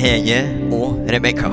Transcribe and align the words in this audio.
Hege 0.00 0.40
og 0.72 0.96
Rebekka. 1.12 1.50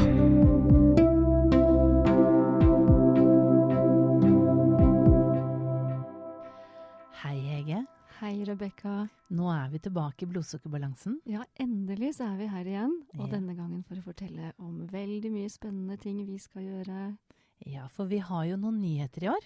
Hei, 7.22 7.38
Hege. 7.50 7.80
Hei, 8.20 8.34
Rebekka. 8.48 8.94
Nå 9.36 9.48
er 9.52 9.72
vi 9.74 9.80
tilbake 9.84 10.24
i 10.26 10.30
blodsukkerbalansen. 10.32 11.18
Ja, 11.30 11.44
endelig 11.62 12.14
så 12.18 12.28
er 12.32 12.38
vi 12.40 12.48
her 12.52 12.66
igjen. 12.70 12.94
Og 13.18 13.28
Ja. 13.28 13.38
denne 13.38 13.56
gangen 13.56 13.84
for 13.84 13.96
å 13.96 14.04
fortelle 14.04 14.54
om 14.60 14.88
veldig 14.88 15.32
mye 15.32 15.50
spennende 15.50 15.98
ting 16.00 16.26
vi 16.26 16.38
skal 16.38 16.62
gjøre. 16.64 17.18
Ja, 17.66 17.88
for 17.88 18.06
vi 18.06 18.20
har 18.20 18.46
jo 18.46 18.56
noen 18.58 18.80
nyheter 18.82 19.24
i 19.24 19.30
år. 19.30 19.44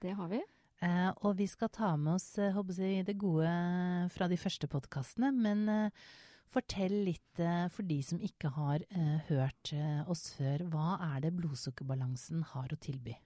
Det 0.00 0.14
har 0.16 0.28
vi. 0.28 0.40
Eh, 0.80 1.12
og 1.22 1.36
vi 1.36 1.46
skal 1.46 1.68
ta 1.68 1.96
med 1.96 2.14
oss 2.14 2.38
eh, 2.38 2.50
håper 2.50 2.74
jeg, 2.74 3.04
det 3.06 3.18
gode 3.18 4.10
fra 4.10 4.26
de 4.26 4.36
første 4.36 4.66
podkastene. 4.66 5.30
Men 5.32 5.68
eh, 5.68 5.90
fortell 6.52 6.94
litt 7.06 7.40
eh, 7.40 7.66
for 7.72 7.86
de 7.88 7.98
som 8.04 8.20
ikke 8.22 8.52
har 8.56 8.84
eh, 8.90 9.18
hørt 9.30 9.72
eh, 9.76 10.02
oss 10.10 10.28
før. 10.36 10.66
Hva 10.72 10.96
er 11.12 11.24
det 11.24 11.34
blodsukkerbalansen 11.38 12.44
har 12.52 12.72
å 12.72 12.80
tilby? 12.82 13.16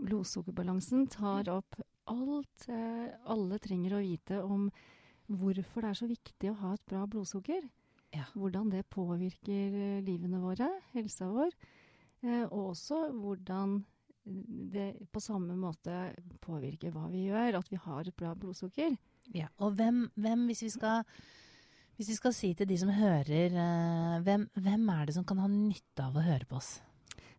Blodsukkerbalansen 0.00 1.08
tar 1.12 1.50
opp 1.52 1.80
alt 2.10 2.64
alle 3.30 3.58
trenger 3.62 3.92
å 3.94 4.00
vite 4.02 4.40
om 4.42 4.64
hvorfor 5.30 5.84
det 5.84 5.90
er 5.90 5.98
så 5.98 6.08
viktig 6.10 6.50
å 6.50 6.56
ha 6.62 6.72
et 6.74 6.86
bra 6.90 7.04
blodsukker. 7.06 7.68
Ja. 8.16 8.24
Hvordan 8.34 8.72
det 8.72 8.88
påvirker 8.90 10.00
livene 10.02 10.40
våre, 10.42 10.66
helsa 10.96 11.28
vår. 11.30 11.52
Og 12.48 12.72
også 12.72 13.04
hvordan 13.12 13.76
det 14.24 14.88
på 15.12 15.22
samme 15.22 15.54
måte 15.60 16.10
påvirker 16.42 16.90
hva 16.94 17.06
vi 17.12 17.28
gjør, 17.28 17.60
at 17.60 17.70
vi 17.70 17.78
har 17.84 18.08
et 18.08 18.16
bra 18.16 18.32
blodsukker. 18.34 18.96
Ja, 19.36 19.46
og 19.62 19.76
hvem, 19.78 20.08
hvem 20.18 20.48
hvis, 20.50 20.64
vi 20.66 20.72
skal, 20.74 21.04
hvis 22.00 22.14
vi 22.14 22.16
skal 22.16 22.32
si 22.32 22.48
til 22.56 22.64
de 22.64 22.78
som 22.80 22.88
hører, 22.96 23.52
eh, 23.52 24.20
hvem, 24.24 24.46
hvem 24.56 24.88
er 24.88 25.02
det 25.04 25.14
som 25.18 25.24
kan 25.28 25.36
ha 25.42 25.48
nytte 25.52 26.00
av 26.00 26.14
å 26.16 26.22
høre 26.24 26.46
på 26.48 26.56
oss? 26.56 26.78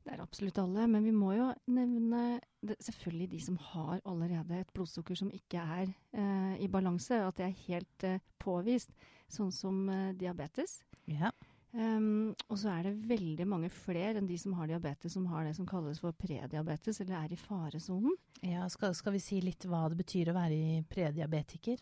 Det 0.05 0.13
er 0.13 0.21
absolutt 0.21 0.59
alle, 0.61 0.85
men 0.85 1.01
vi 1.01 1.13
må 1.13 1.31
jo 1.33 1.47
nevne 1.73 2.39
det, 2.61 2.75
selvfølgelig 2.85 3.31
de 3.31 3.39
som 3.41 3.57
har 3.71 4.03
allerede 4.05 4.59
et 4.61 4.69
blodsukker 4.75 5.17
som 5.17 5.31
ikke 5.33 5.63
er 5.65 5.87
eh, 5.89 6.61
i 6.61 6.69
balanse, 6.69 7.23
at 7.25 7.41
det 7.41 7.47
er 7.47 7.65
helt 7.65 8.05
eh, 8.05 8.21
påvist, 8.37 8.93
sånn 9.33 9.49
som 9.49 9.81
eh, 9.89 10.13
diabetes. 10.21 10.83
Ja. 11.09 11.33
Um, 11.71 12.33
og 12.51 12.57
så 12.59 12.67
er 12.73 12.89
det 12.89 13.07
veldig 13.07 13.45
mange 13.47 13.69
flere 13.71 14.19
enn 14.19 14.27
de 14.27 14.35
som 14.39 14.57
har 14.57 14.67
diabetes, 14.67 15.13
som 15.15 15.23
har 15.31 15.45
det 15.47 15.53
som 15.55 15.67
kalles 15.67 16.01
for 16.03 16.15
prediabetes, 16.19 16.99
eller 16.99 17.15
er 17.21 17.31
i 17.31 17.39
faresonen. 17.39 18.17
Ja, 18.43 18.65
skal, 18.71 18.91
skal 18.97 19.15
vi 19.15 19.21
si 19.23 19.39
litt 19.43 19.63
hva 19.69 19.85
det 19.91 20.01
betyr 20.01 20.33
å 20.33 20.35
være 20.35 20.81
prediabetiker? 20.91 21.79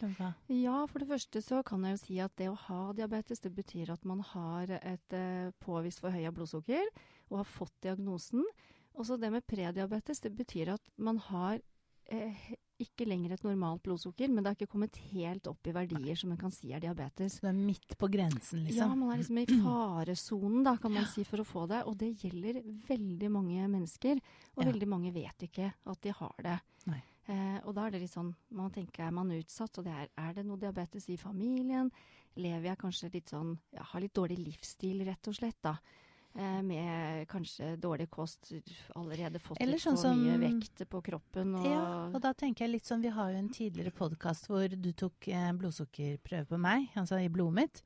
Ja, 0.53 0.83
for 0.91 1.01
det 1.01 1.09
første 1.09 1.41
så 1.41 1.63
kan 1.65 1.87
jeg 1.87 1.97
jo 1.97 2.01
si 2.03 2.19
at 2.21 2.35
det 2.37 2.51
å 2.51 2.59
ha 2.67 2.81
diabetes, 2.97 3.41
det 3.41 3.53
betyr 3.57 3.95
at 3.95 4.05
man 4.09 4.21
har 4.35 4.75
et 4.77 5.17
eh, 5.17 5.49
påvist 5.63 6.03
forhøya 6.05 6.33
blodsukker, 6.37 6.85
og 7.31 7.41
har 7.41 7.49
fått 7.49 7.73
diagnosen. 7.85 8.45
Og 8.93 9.07
så 9.09 9.17
det 9.17 9.33
med 9.33 9.47
prediabetes, 9.49 10.21
det 10.21 10.35
betyr 10.37 10.75
at 10.75 10.85
man 11.01 11.17
har 11.31 11.61
eh, 12.13 12.49
ikke 12.79 13.05
lenger 13.07 13.33
et 13.35 13.43
normalt 13.43 13.81
blodsukker, 13.83 14.29
men 14.31 14.43
det 14.43 14.51
har 14.51 14.55
ikke 14.57 14.71
kommet 14.71 14.95
helt 15.11 15.47
opp 15.51 15.67
i 15.67 15.73
verdier 15.75 16.15
som 16.19 16.29
man 16.31 16.39
kan 16.41 16.51
si 16.55 16.71
er 16.73 16.79
diabetes. 16.83 17.37
Så 17.37 17.45
det 17.47 17.51
er 17.51 17.59
midt 17.59 17.95
på 17.99 18.09
grensen, 18.11 18.63
liksom? 18.65 18.77
Ja, 18.79 18.95
man 18.95 19.11
er 19.13 19.21
liksom 19.21 19.39
i 19.41 19.45
faresonen, 19.63 20.63
da, 20.63 20.77
kan 20.81 20.93
man 20.93 21.05
si, 21.11 21.23
for 21.27 21.43
å 21.43 21.47
få 21.47 21.67
det. 21.69 21.83
Og 21.89 21.97
det 21.99 22.13
gjelder 22.23 22.61
veldig 22.87 23.29
mange 23.31 23.67
mennesker. 23.71 24.19
Og 24.55 24.63
Ja. 24.65 24.71
veldig 24.71 24.87
mange 24.87 25.13
vet 25.13 25.37
ikke 25.49 25.73
at 25.85 26.01
de 26.01 26.09
har 26.11 26.35
det. 26.43 26.59
Nei. 26.87 27.01
Eh, 27.27 27.59
og 27.65 27.75
da 27.75 27.85
er 27.85 27.91
det 27.91 28.01
litt 28.01 28.11
sånn, 28.15 28.33
man 28.51 28.71
tenker 28.71 29.05
er 29.05 29.11
man 29.11 29.29
utsatt, 29.29 29.77
og 29.77 29.85
det 29.85 29.93
er, 29.93 30.07
er 30.17 30.33
det 30.33 30.45
noe 30.45 30.57
diabetes 30.57 31.07
i 31.09 31.17
familien? 31.17 31.91
Lever 32.37 32.69
jeg 32.71 32.77
kanskje 32.77 33.13
litt 33.13 33.29
sånn, 33.29 33.57
ja, 33.73 33.83
har 33.83 34.01
litt 34.01 34.13
dårlig 34.13 34.39
livsstil, 34.39 35.03
rett 35.05 35.27
og 35.27 35.35
slett, 35.35 35.57
da. 35.61 35.75
Eh, 36.39 36.61
med 36.63 37.25
kanskje 37.27 37.73
dårlig 37.81 38.05
kost, 38.09 38.53
allerede 38.95 39.41
fått 39.43 39.57
Eller 39.59 39.75
litt 39.75 39.83
sånn 39.83 39.97
for 39.99 40.15
mye 40.15 40.37
som- 40.37 40.43
vekt 40.45 40.83
på 40.87 41.01
kroppen. 41.03 41.55
Og, 41.59 41.65
Ja, 41.65 42.05
og 42.13 42.21
da 42.21 42.31
tenker 42.33 42.63
jeg 42.65 42.71
litt 42.77 42.85
sånn, 42.87 43.01
vi 43.01 43.09
har 43.09 43.31
jo 43.33 43.37
en 43.39 43.49
tidligere 43.49 43.91
podkast 43.91 44.47
hvor 44.47 44.69
du 44.69 44.91
tok 44.93 45.27
eh, 45.27 45.51
blodsukkerprøve 45.51 46.47
på 46.47 46.57
meg, 46.59 46.87
altså 46.95 47.19
i 47.19 47.27
blodet 47.27 47.53
mitt. 47.55 47.81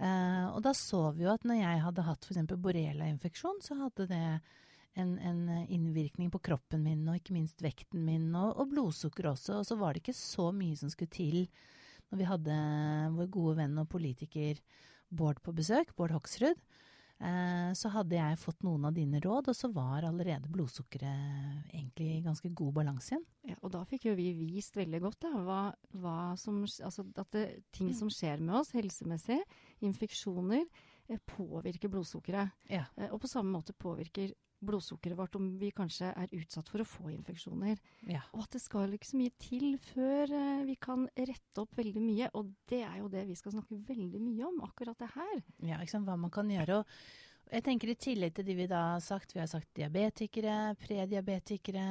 Eh, 0.00 0.46
og 0.50 0.62
da 0.62 0.72
så 0.72 1.14
vi 1.14 1.22
jo 1.24 1.30
at 1.32 1.44
når 1.44 1.60
jeg 1.62 1.80
hadde 1.84 2.02
hatt 2.02 2.24
f.eks. 2.26 2.56
borreliainfeksjon, 2.60 3.62
så 3.62 3.76
hadde 3.78 4.08
det 4.08 4.40
en, 4.96 5.18
en 5.18 5.66
innvirkning 5.68 6.30
på 6.32 6.42
kroppen 6.42 6.82
min, 6.82 7.06
og 7.08 7.20
ikke 7.20 7.34
minst 7.34 7.58
vekten 7.62 8.02
min, 8.04 8.34
og, 8.34 8.56
og 8.58 8.70
blodsukker 8.72 9.30
også. 9.30 9.60
Og 9.60 9.64
så 9.68 9.78
var 9.78 9.92
det 9.94 10.02
ikke 10.02 10.16
så 10.16 10.50
mye 10.52 10.76
som 10.76 10.90
skulle 10.90 11.10
til 11.10 11.46
når 12.10 12.18
vi 12.18 12.24
hadde 12.24 12.58
vår 13.14 13.30
gode 13.30 13.56
venn 13.58 13.78
og 13.78 13.88
politiker 13.88 14.58
Bård 15.12 15.38
på 15.40 15.54
besøk, 15.54 15.94
Bård 15.94 16.10
Hoksrud. 16.10 16.56
Eh, 17.16 17.70
så 17.72 17.88
hadde 17.94 18.18
jeg 18.18 18.40
fått 18.42 18.64
noen 18.66 18.84
av 18.88 18.96
dine 18.96 19.20
råd, 19.24 19.48
og 19.48 19.56
så 19.56 19.70
var 19.72 20.04
allerede 20.04 20.50
blodsukkeret 20.52 21.70
egentlig 21.70 22.10
i 22.18 22.24
ganske 22.26 22.50
god 22.52 22.74
balanse 22.76 23.14
igjen. 23.14 23.24
Ja, 23.48 23.56
og 23.62 23.72
da 23.72 23.80
fikk 23.88 24.08
jo 24.10 24.16
vi 24.18 24.28
vist 24.36 24.76
veldig 24.76 25.00
godt 25.06 25.22
da, 25.24 25.30
hva, 25.46 25.60
hva 25.96 26.18
som, 26.40 26.60
altså 26.66 27.06
at 27.16 27.32
det, 27.32 27.46
ting 27.76 27.88
som 27.96 28.10
skjer 28.12 28.42
med 28.44 28.58
oss 28.60 28.74
helsemessig, 28.76 29.38
infeksjoner, 29.86 30.66
eh, 31.08 31.22
påvirker 31.32 31.92
blodsukkeret. 31.92 32.52
Ja. 32.68 32.84
Eh, 33.00 33.08
og 33.08 33.22
på 33.24 33.32
samme 33.32 33.54
måte 33.54 33.72
påvirker 33.72 34.36
blodsukkeret 34.64 35.18
vårt 35.18 35.36
om 35.38 35.50
vi 35.60 35.70
kanskje 35.74 36.08
er 36.16 36.32
utsatt 36.38 36.70
for 36.72 36.82
å 36.82 36.88
få 36.88 37.10
infeksjoner. 37.12 37.76
Ja. 38.08 38.22
Og 38.32 38.46
at 38.46 38.56
det 38.56 38.62
skal 38.64 38.94
ikke 38.96 39.10
så 39.10 39.20
mye 39.20 39.34
til 39.42 39.76
før 39.92 40.32
eh, 40.32 40.64
vi 40.68 40.78
kan 40.80 41.06
rette 41.16 41.62
opp 41.62 41.76
veldig 41.76 42.02
mye. 42.02 42.32
Og 42.38 42.50
det 42.70 42.82
er 42.86 42.98
jo 43.02 43.12
det 43.12 43.26
vi 43.28 43.36
skal 43.38 43.54
snakke 43.56 43.78
veldig 43.88 44.22
mye 44.22 44.48
om, 44.48 44.58
akkurat 44.66 44.98
det 45.02 45.12
her. 45.14 45.38
Ja, 45.68 45.80
liksom 45.82 46.08
hva 46.08 46.16
man 46.20 46.32
kan 46.34 46.50
gjøre. 46.50 46.80
Og 46.80 47.52
jeg 47.52 47.62
tenker 47.62 47.92
i 47.92 47.98
tillegg 48.00 48.34
til 48.34 48.48
de 48.48 48.56
vi 48.58 48.66
da 48.70 48.80
har 48.96 49.04
sagt, 49.04 49.36
vi 49.36 49.38
har 49.38 49.50
sagt 49.50 49.68
diabetikere, 49.78 50.74
prediabetikere, 50.82 51.84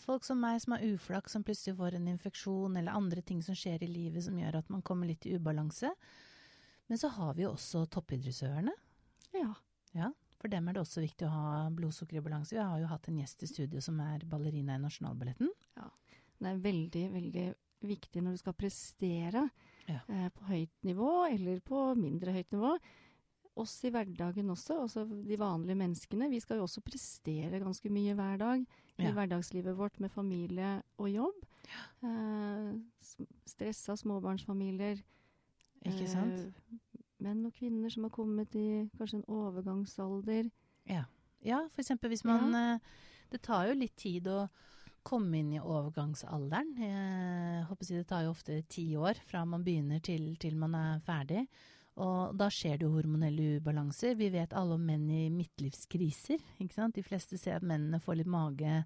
folk 0.00 0.24
som 0.24 0.40
meg 0.40 0.62
som 0.62 0.76
har 0.76 0.86
uflaks, 0.88 1.34
som 1.34 1.44
plutselig 1.44 1.76
får 1.76 1.98
en 1.98 2.08
infeksjon, 2.14 2.78
eller 2.80 2.96
andre 2.96 3.20
ting 3.26 3.42
som 3.44 3.58
skjer 3.58 3.84
i 3.84 3.90
livet 3.90 4.24
som 4.24 4.38
gjør 4.40 4.62
at 4.62 4.72
man 4.72 4.84
kommer 4.86 5.10
litt 5.10 5.28
i 5.28 5.34
ubalanse. 5.36 5.92
Men 6.88 7.00
så 7.00 7.12
har 7.12 7.36
vi 7.36 7.44
jo 7.44 7.52
også 7.52 7.84
toppidrettsøverne. 7.92 8.72
Ja. 9.36 9.52
Ja, 9.92 10.08
for 10.42 10.50
dem 10.50 10.66
er 10.68 10.74
det 10.76 10.82
også 10.82 11.00
viktig 11.04 11.26
å 11.28 11.32
ha 11.32 11.50
blodsukker 11.70 12.18
i 12.18 12.24
balanse. 12.24 12.56
Vi 12.56 12.62
har 12.62 12.80
jo 12.82 12.88
hatt 12.90 13.06
en 13.08 13.20
gjest 13.22 13.44
i 13.46 13.50
studio 13.50 13.80
som 13.84 14.00
er 14.02 14.24
ballerina 14.28 14.74
i 14.76 14.82
Nasjonalballetten. 14.82 15.48
Det 16.42 16.50
er 16.50 16.58
veldig, 16.64 17.04
veldig 17.12 17.44
viktig 17.86 18.22
når 18.22 18.34
du 18.34 18.40
skal 18.42 18.56
prestere 18.58 19.44
Ja. 19.88 20.00
eh, 20.08 20.28
på 20.34 20.44
høyt 20.50 20.74
nivå 20.86 21.08
eller 21.30 21.60
på 21.60 21.94
mindre 21.98 22.32
høyt 22.34 22.50
nivå. 22.54 22.76
Oss 23.62 23.74
i 23.84 23.90
hverdagen 23.92 24.48
også, 24.50 24.80
altså 24.82 25.02
de 25.06 25.36
vanlige 25.36 25.76
menneskene. 25.76 26.30
Vi 26.30 26.40
skal 26.40 26.56
jo 26.58 26.64
også 26.64 26.80
prestere 26.82 27.60
ganske 27.60 27.90
mye 27.92 28.14
hver 28.16 28.38
dag 28.38 28.62
i 28.98 29.02
Ja. 29.04 29.12
hverdagslivet 29.12 29.76
vårt 29.76 30.00
med 30.00 30.10
familie 30.10 30.82
og 30.98 31.08
jobb. 31.10 31.44
Eh, 32.02 32.72
s- 33.02 33.16
stressa 33.46 33.94
småbarnsfamilier. 33.96 35.02
Ikke 35.84 36.08
sant? 36.08 36.38
Eh, 36.38 36.78
menn 37.22 37.46
og 37.48 37.54
kvinner 37.56 37.92
som 37.92 38.06
har 38.06 38.12
kommet 38.14 38.54
i 38.58 38.66
kanskje 38.98 39.20
en 39.20 39.30
overgangsalder. 39.30 40.50
Ja. 40.90 41.06
ja, 41.46 41.62
eksempel 41.78 42.12
hvis 42.12 42.26
man 42.28 42.52
ja. 42.52 42.76
Det 43.32 43.40
tar 43.40 43.64
jo 43.70 43.76
litt 43.80 43.94
tid 43.96 44.26
å 44.28 44.42
komme 45.02 45.38
inn 45.40 45.54
i 45.56 45.60
overgangsalderen. 45.60 46.74
Jeg 46.78 47.62
håper 47.68 47.84
å 47.84 47.88
si 47.88 47.96
Det 47.96 48.08
tar 48.10 48.26
jo 48.26 48.34
ofte 48.34 48.58
ti 48.68 48.84
år 48.96 49.18
fra 49.24 49.44
man 49.48 49.64
begynner 49.64 50.02
til, 50.04 50.34
til 50.36 50.58
man 50.60 50.76
er 50.76 51.00
ferdig. 51.06 51.46
Og 52.00 52.36
da 52.38 52.46
skjer 52.48 52.78
det 52.78 52.86
jo 52.86 52.94
hormonelle 52.94 53.58
ubalanser. 53.60 54.14
Vi 54.16 54.30
vet 54.32 54.54
alle 54.56 54.74
om 54.78 54.84
menn 54.86 55.08
i 55.12 55.26
midtlivskriser. 55.30 56.40
ikke 56.60 56.74
sant? 56.74 56.94
De 56.94 57.02
fleste 57.04 57.36
ser 57.38 57.56
at 57.58 57.62
mennene 57.66 58.00
får 58.00 58.16
litt 58.22 58.30
mage, 58.32 58.84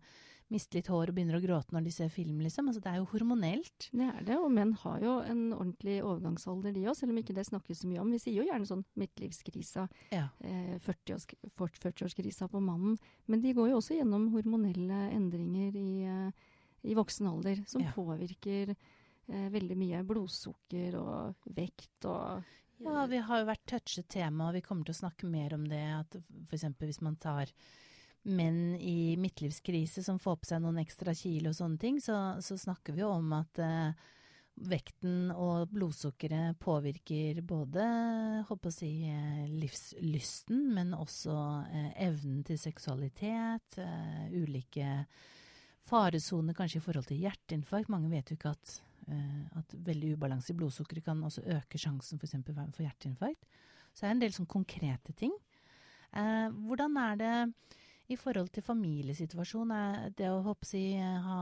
mister 0.51 0.79
litt 0.79 0.87
hår 0.91 1.11
og 1.11 1.15
begynner 1.17 1.39
å 1.39 1.43
gråte 1.43 1.75
når 1.75 1.85
de 1.87 1.91
ser 1.95 2.09
film, 2.11 2.39
liksom. 2.43 2.67
Altså 2.71 2.81
det 2.83 2.91
er 2.93 2.99
jo 3.01 3.07
hormonelt. 3.11 3.89
Det 3.93 4.07
er 4.11 4.27
det, 4.27 4.37
og 4.39 4.51
menn 4.55 4.73
har 4.83 5.01
jo 5.03 5.15
en 5.27 5.53
ordentlig 5.55 5.97
overgangsalder 6.07 6.75
de 6.75 6.85
òg, 6.87 6.95
selv 6.99 7.11
om 7.15 7.19
ikke 7.19 7.35
det 7.35 7.47
snakkes 7.49 7.81
så 7.83 7.89
mye 7.91 8.03
om. 8.03 8.11
Vi 8.15 8.19
sier 8.23 8.37
jo 8.41 8.47
gjerne 8.47 8.67
sånn 8.67 8.85
midtlivskrisa, 8.99 9.89
Ja. 10.13 10.29
eh, 10.41 10.79
40-års- 10.79 11.35
40-årskrisa 11.59 12.49
på 12.51 12.61
mannen. 12.63 12.97
Men 13.27 13.41
de 13.41 13.53
går 13.55 13.71
jo 13.71 13.79
også 13.81 13.99
gjennom 13.99 14.31
hormonelle 14.35 15.11
endringer 15.15 15.75
i, 15.75 16.05
eh, 16.07 16.31
i 16.91 16.95
voksen 16.95 17.27
alder, 17.27 17.65
som 17.67 17.83
Ja. 17.83 17.91
påvirker 17.93 18.77
eh, 19.29 19.49
veldig 19.51 19.77
mye 19.77 20.05
blodsukker 20.07 20.95
og 20.95 21.35
vekt 21.53 22.05
og 22.05 22.45
Ja, 22.85 23.07
vi 23.09 23.23
har 23.25 23.41
jo 23.41 23.49
vært 23.49 23.65
touchet 23.71 24.09
tema, 24.13 24.49
og 24.49 24.57
vi 24.59 24.65
kommer 24.65 24.85
til 24.87 24.97
å 24.97 25.01
snakke 25.01 25.29
mer 25.31 25.55
om 25.57 25.65
det. 25.71 25.85
At 25.97 26.19
f.eks. 26.51 26.67
hvis 26.83 27.03
man 27.05 27.17
tar 27.21 27.53
menn 28.27 28.75
i 28.83 29.15
midtlivskrise 29.21 30.03
som 30.03 30.19
får 30.19 30.41
på 30.43 30.51
seg 30.51 30.63
noen 30.65 30.83
ekstra 30.83 31.15
kilo 31.15 31.53
og 31.53 31.59
sånne 31.59 31.81
ting, 31.81 32.01
så, 32.03 32.37
så 32.43 32.59
snakker 32.59 32.97
vi 32.97 33.05
jo 33.05 33.13
om 33.15 33.33
at 33.39 33.61
eh, 33.63 34.07
vekten 34.57 35.31
og 35.31 35.71
blodsukkeret 35.73 36.59
påvirker 36.63 37.43
både 37.47 37.85
håper 38.49 38.73
å 38.73 38.75
si, 38.75 38.91
eh, 39.07 39.47
livslysten, 39.53 40.67
men 40.75 40.95
også 40.97 41.37
eh, 41.71 41.91
evnen 42.09 42.43
til 42.47 42.59
seksualitet. 42.61 43.79
Eh, 43.83 44.27
ulike 44.33 45.05
faresoner 45.87 46.57
kanskje 46.57 46.81
i 46.81 46.87
forhold 46.87 47.11
til 47.11 47.23
hjerteinfarkt. 47.23 47.93
Mange 47.93 48.11
vet 48.11 48.33
jo 48.33 48.39
ikke 48.39 48.57
at, 48.57 48.81
at 49.09 49.75
veldig 49.87 50.17
ubalanse 50.17 50.53
i 50.53 50.57
blodsukkeret 50.59 51.05
kan 51.07 51.23
også 51.23 51.45
øke 51.57 51.79
sjansen 51.79 52.19
for, 52.19 52.27
for 52.29 52.83
hjerteinfarkt. 52.83 53.47
Så 53.93 54.05
det 54.05 54.09
er 54.09 54.17
en 54.17 54.23
del 54.25 54.35
sånn 54.37 54.51
konkrete 54.51 55.15
ting. 55.17 55.33
Eh, 56.17 56.49
hvordan 56.67 56.97
er 57.01 57.21
det 57.21 57.35
i 58.13 58.17
forhold 58.19 58.51
til 58.55 58.65
familiesituasjon? 58.67 59.73
Er 59.75 60.11
det 60.17 60.29
å 60.31 60.43
håper 60.47 60.69
si, 60.69 60.83
ha, 60.99 61.39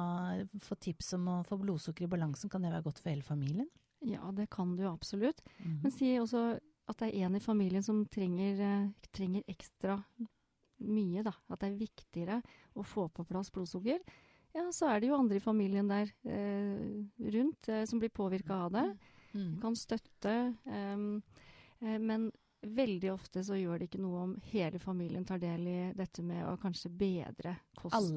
få 0.65 0.79
tips 0.81 1.15
om 1.19 1.33
å 1.33 1.41
få 1.49 1.59
blodsukker 1.61 2.07
i 2.07 2.13
balansen, 2.15 2.53
kan 2.53 2.65
det 2.65 2.73
være 2.73 2.87
godt 2.87 3.03
for 3.03 3.13
hele 3.13 3.27
familien? 3.27 3.69
Ja, 4.05 4.29
det 4.37 4.51
kan 4.53 4.77
du 4.77 4.85
jo 4.85 4.93
absolutt. 4.93 5.43
Mhm. 5.59 5.81
Men 5.83 5.93
si 5.93 6.15
også 6.21 6.47
at 6.89 7.01
det 7.01 7.15
er 7.15 7.27
en 7.27 7.37
i 7.37 7.41
familien 7.41 7.83
som 7.83 8.05
trenger, 8.07 8.61
eh, 8.61 8.89
trenger 9.13 9.45
ekstra 9.49 10.03
mye, 10.85 11.23
da. 11.23 11.33
At 11.49 11.61
det 11.61 11.71
er 11.71 11.81
viktigere 11.81 12.43
å 12.77 12.85
få 12.85 13.09
på 13.09 13.25
plass 13.27 13.51
blodsukker. 13.51 14.01
Ja, 14.55 14.69
så 14.73 14.87
er 14.93 15.01
det 15.03 15.09
jo 15.11 15.17
andre 15.19 15.41
i 15.41 15.43
familien 15.43 15.89
der 15.91 16.11
eh, 16.31 17.03
rundt 17.35 17.69
eh, 17.69 17.85
som 17.91 17.99
blir 17.99 18.13
påvirka 18.15 18.55
av 18.69 18.73
det. 18.77 18.87
Mm. 19.35 19.61
Kan 19.61 19.75
støtte. 19.77 20.55
ehm, 20.71 21.23
eh, 21.81 21.99
men 21.99 22.29
veldig 22.65 23.11
ofte 23.13 23.43
så 23.45 23.59
gjør 23.59 23.79
det 23.83 23.89
ikke 23.91 24.01
noe 24.01 24.21
om 24.23 24.31
hele 24.53 24.79
familien 24.81 25.25
tar 25.29 25.39
del 25.43 25.67
i 25.69 25.93
dette 25.99 26.23
med 26.25 26.47
å 26.49 26.55
kanskje 26.63 26.89
bedre 26.97 27.57
kosthold. 27.77 28.15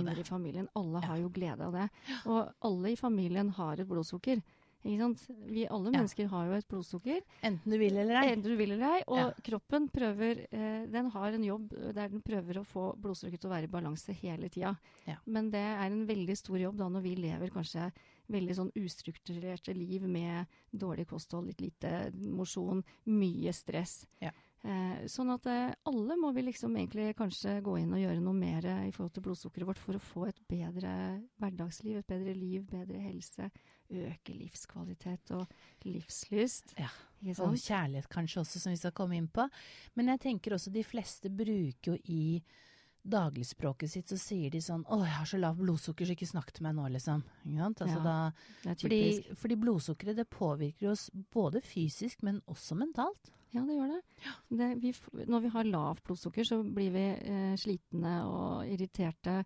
Rutiner 0.00 0.18
i 0.18 0.24
familien. 0.26 0.68
Alle 0.74 0.98
Ja. 1.02 1.06
har 1.06 1.16
jo 1.20 1.28
glede 1.28 1.60
av 1.68 1.72
det. 1.76 1.88
Og 2.26 2.48
alle 2.60 2.92
i 2.92 2.96
familien 2.96 3.50
har 3.50 3.78
et 3.78 3.86
blodsukker. 3.86 4.42
Vi 4.82 5.66
alle 5.68 5.90
Ja. 5.90 5.98
mennesker 5.98 6.26
har 6.28 6.46
jo 6.46 6.52
et 6.58 6.68
blodsukker. 6.68 7.20
Enten 7.42 7.70
du 7.70 7.78
vil 7.78 7.96
eller 7.96 8.16
ei. 8.22 8.32
Enten 8.32 8.50
du 8.50 8.56
vil 8.56 8.72
eller 8.72 8.96
ei. 8.98 9.02
Og 9.06 9.16
Ja. 9.18 9.32
kroppen 9.42 9.88
prøver 9.90 10.46
eh, 10.52 10.86
Den 10.86 11.10
har 11.10 11.32
en 11.32 11.44
jobb 11.44 11.68
der 11.94 12.08
den 12.08 12.20
prøver 12.22 12.58
å 12.60 12.66
få 12.66 12.96
blodsukkeret 12.98 13.40
til 13.40 13.50
å 13.50 13.54
være 13.54 13.64
i 13.64 13.72
balanse 13.72 14.12
hele 14.12 14.48
tida. 14.48 14.76
Ja. 15.06 15.16
Men 15.26 15.50
det 15.50 15.60
er 15.62 15.86
en 15.86 16.06
veldig 16.06 16.36
stor 16.36 16.58
jobb 16.58 16.76
da 16.76 16.88
når 16.88 17.02
vi 17.02 17.14
lever 17.16 17.48
kanskje 17.50 17.92
veldig 18.30 18.54
sånn 18.56 18.72
ustrukturerte 18.74 19.74
liv 19.74 20.02
med 20.08 20.46
dårlig 20.74 21.06
kosthold, 21.08 21.46
litt 21.46 21.60
lite 21.60 22.12
mosjon, 22.14 22.82
mye 23.06 23.52
stress. 23.52 24.06
Ja. 24.20 24.30
Eh, 24.64 25.06
sånn 25.10 25.32
at 25.34 25.44
eh, 25.46 25.74
alle 25.86 26.14
må 26.16 26.32
vi 26.32 26.42
liksom 26.42 26.76
egentlig 26.76 27.16
kanskje 27.16 27.60
gå 27.64 27.80
inn 27.80 27.92
og 27.92 27.98
gjøre 27.98 28.22
noe 28.22 28.32
mer 28.32 28.64
eh, 28.64 28.84
i 28.88 28.92
forhold 28.92 29.12
til 29.12 29.24
blodsukkeret 29.24 29.66
vårt 29.66 29.78
for 29.78 29.94
å 29.98 30.00
få 30.00 30.28
et 30.28 30.38
bedre 30.48 31.20
hverdagsliv, 31.40 31.98
et 31.98 32.06
bedre 32.06 32.34
liv, 32.36 32.62
bedre 32.70 33.00
helse. 33.02 33.50
Øke 33.92 34.34
livskvalitet 34.34 35.30
og 35.36 35.46
livslyst. 35.84 36.74
Ja. 36.80 36.90
Og 37.44 37.54
kjærlighet 37.60 38.08
kanskje 38.10 38.40
også, 38.42 38.60
som 38.62 38.72
vi 38.72 38.80
skal 38.80 38.94
komme 38.96 39.18
inn 39.18 39.28
på. 39.28 39.46
Men 39.94 40.08
jeg 40.14 40.22
tenker 40.26 40.56
også 40.56 40.72
de 40.74 40.82
fleste 40.86 41.30
bruker 41.30 41.92
jo 41.92 41.98
i 42.10 42.42
dagligspråket 43.02 43.90
sitt, 43.90 44.10
så 44.10 44.18
sier 44.18 44.50
de 44.50 44.60
sånn 44.62 44.84
'Å, 44.86 45.00
jeg 45.02 45.14
har 45.16 45.26
så 45.26 45.38
lavt 45.40 45.58
blodsukker, 45.58 46.06
så 46.06 46.14
ikke 46.14 46.30
snakk 46.30 46.52
til 46.52 46.62
meg 46.62 46.76
nå', 46.76 46.88
liksom. 46.92 47.22
Altså 47.46 47.98
Ja, 47.98 48.02
da, 48.02 48.32
Det 48.62 48.70
er 48.70 48.74
fordi, 48.88 49.22
typisk. 49.22 49.38
fordi 49.38 49.56
blodsukkeret 49.56 50.16
det 50.16 50.30
påvirker 50.30 50.90
oss 50.90 51.10
både 51.10 51.60
fysisk, 51.62 52.22
men 52.22 52.40
også 52.46 52.76
mentalt. 52.76 53.32
Ja, 53.52 53.60
det 53.66 53.76
gjør 53.76 53.88
det. 53.88 54.02
det 54.56 54.80
vi, 54.80 54.92
når 55.26 55.42
vi 55.42 55.48
har 55.48 55.64
lavt 55.64 56.04
blodsukker, 56.04 56.44
så 56.44 56.62
blir 56.62 56.92
vi 56.92 57.06
eh, 57.28 57.56
slitne 57.56 58.24
og 58.24 58.64
irriterte, 58.66 59.44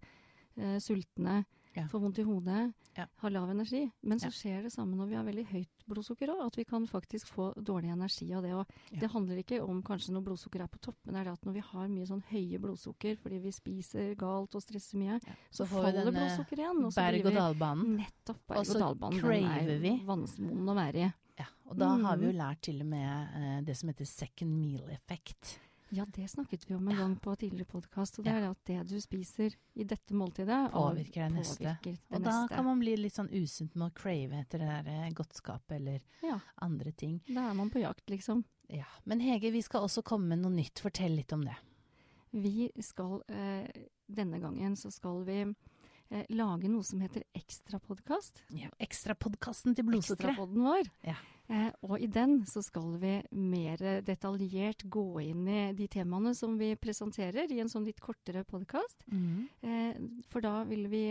eh, 0.56 0.78
sultne, 0.78 1.44
Ja. 1.76 1.86
får 1.88 2.00
vondt 2.00 2.18
i 2.18 2.22
hodet, 2.24 2.74
Ja. 2.96 3.04
har 3.20 3.30
lav 3.30 3.50
energi. 3.50 3.92
Men 4.02 4.18
så 4.18 4.30
skjer 4.32 4.62
det 4.62 4.72
samme 4.72 4.96
når 4.96 5.08
vi 5.08 5.14
har 5.14 5.24
veldig 5.24 5.46
høyt 5.50 5.68
blodsukker 5.86 6.28
òg, 6.32 6.46
at 6.46 6.56
vi 6.56 6.64
kan 6.64 6.86
faktisk 6.86 7.26
få 7.28 7.52
dårlig 7.62 7.92
energi 7.92 8.32
av 8.32 8.42
det. 8.42 8.52
òg. 8.52 8.66
Det 8.98 9.10
handler 9.10 9.36
ikke 9.44 9.60
om 9.68 9.82
kanskje 9.82 10.12
når 10.14 10.24
blodsukker 10.24 10.62
er 10.62 10.66
på 10.68 10.80
topp, 10.80 10.96
men 11.04 11.14
det 11.14 11.20
er 11.20 11.24
det 11.24 11.32
at 11.34 11.44
når 11.44 11.52
vi 11.52 11.60
har 11.60 11.88
mye 11.88 12.06
sånn 12.06 12.22
høye 12.30 12.58
blodsukker 12.58 13.18
fordi 13.18 13.42
vi 13.42 13.50
spiser 13.52 14.14
galt 14.16 14.54
og 14.54 14.62
stresser 14.62 14.96
mye, 14.98 15.20
så, 15.50 15.64
Så 15.64 15.66
faller 15.66 16.10
blodsukkeret 16.10 16.58
igjen. 16.64 16.84
Og 16.86 16.92
så 16.92 16.96
berg 17.04 17.26
og 17.26 17.32
dalbanen. 17.34 17.96
Nettopp. 17.98 18.40
Og 18.48 18.64
så 18.66 18.78
Berg-og-dal-banen. 18.80 19.20
craver 19.20 19.66
Den 19.66 19.82
vi. 19.82 19.88
er 20.00 20.06
vannvond 20.06 20.68
å 20.70 20.74
være 20.74 20.94
i. 21.06 21.12
Ja, 21.38 21.44
og 21.68 21.76
da 21.76 21.88
har 21.98 22.16
vi 22.16 22.24
jo 22.24 22.32
Mhm. 22.32 22.38
lært 22.38 22.60
til 22.62 22.80
og 22.80 22.86
med 22.86 23.28
eh, 23.36 23.60
det 23.60 23.76
som 23.76 23.88
heter 23.90 24.06
second 24.06 24.50
meal-effekt. 24.58 25.58
Ja, 25.94 26.04
det 26.10 26.28
snakket 26.30 26.64
vi 26.70 26.74
om 26.74 26.88
en 26.88 26.96
gang 26.96 27.16
på 27.22 27.36
tidligere 27.38 27.64
podkast. 27.70 28.18
Og 28.18 28.24
det 28.26 28.32
er 28.34 28.48
at 28.50 28.58
det 28.66 28.80
du 28.90 28.96
spiser 29.00 29.54
i 29.78 29.84
dette 29.86 30.14
måltidet, 30.18 30.72
Påvirker 30.72 31.28
det 31.28 31.32
neste. 31.36 31.62
påvirker 31.62 31.92
det 32.08 32.16
Og 32.16 32.22
da 32.24 32.32
neste. 32.42 32.54
kan 32.56 32.64
man 32.66 32.80
bli 32.82 32.96
litt 32.96 33.14
sånn 33.14 33.30
usunt 33.30 33.74
med 33.78 33.92
å 33.92 33.94
crave 33.94 34.40
etter 34.40 34.58
det 34.58 34.80
der 34.88 35.10
godskapet 35.14 35.76
eller 35.78 36.00
Ja, 36.22 36.40
andre 36.62 36.92
ting. 36.92 37.20
da 37.28 37.50
er 37.50 37.54
man 37.54 37.70
på 37.70 37.78
jakt, 37.84 38.06
liksom. 38.10 38.44
Ja. 38.68 38.84
Men 39.04 39.20
Hege, 39.20 39.52
vi 39.52 39.62
skal 39.62 39.82
også 39.86 40.02
komme 40.02 40.26
med 40.34 40.38
noe 40.42 40.50
nytt. 40.50 40.80
Fortell 40.82 41.14
litt 41.14 41.32
om 41.32 41.44
det. 41.44 41.54
Vi 42.32 42.70
skal 42.82 43.22
eh, 43.28 43.68
Denne 44.08 44.38
gangen 44.40 44.74
så 44.76 44.90
skal 44.92 45.24
vi 45.24 45.54
eh, 46.10 46.24
lage 46.36 46.68
noe 46.70 46.84
som 46.86 47.00
heter 47.04 47.24
Ekstrapodkast. 47.36 48.44
Ja, 48.56 48.70
Ekstrapodkasten 48.82 49.76
til 49.76 49.86
blodsukkeret. 49.88 50.34
Ekstrapodden 50.34 50.66
vår. 50.66 50.90
Ja. 51.06 51.16
Eh, 51.48 51.70
og 51.86 52.00
i 52.02 52.08
den 52.10 52.40
så 52.50 52.62
skal 52.64 52.96
vi 53.02 53.14
mer 53.38 53.82
detaljert 54.06 54.82
gå 54.90 55.06
inn 55.22 55.46
i 55.48 55.60
de 55.78 55.86
temaene 55.92 56.34
som 56.34 56.56
vi 56.58 56.72
presenterer 56.80 57.52
i 57.54 57.60
en 57.62 57.70
sånn 57.70 57.86
litt 57.86 58.02
kortere 58.02 58.42
podkast. 58.48 59.06
Mm. 59.12 59.44
Eh, 59.62 60.00
for 60.30 60.44
da 60.44 60.60
vil 60.66 60.88
vi 60.90 61.04